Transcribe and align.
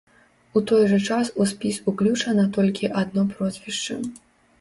У 0.59 0.61
той 0.69 0.83
жа 0.91 0.97
час 1.09 1.29
у 1.43 1.45
спіс 1.51 1.77
уключана 1.93 2.45
толькі 2.55 2.91
адно 3.03 3.27
прозвішча. 3.35 3.99